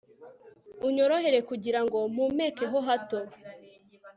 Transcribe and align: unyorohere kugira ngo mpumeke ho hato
unyorohere 0.87 1.39
kugira 1.49 1.79
ngo 1.85 1.97
mpumeke 2.13 2.63
ho 2.71 2.79
hato 2.87 3.19